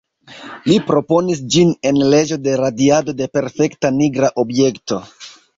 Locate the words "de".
2.47-2.57, 3.23-3.31